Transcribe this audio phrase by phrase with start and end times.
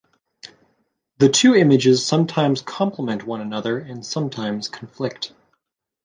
[1.19, 5.31] The two images sometimes complement one another, and sometimes conflict.